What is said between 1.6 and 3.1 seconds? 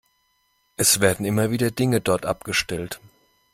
Dinge dort abgestellt.